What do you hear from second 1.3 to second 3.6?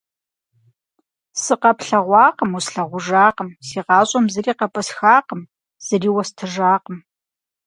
Сыкъэплъэгъуакъым, услъагъужакъым,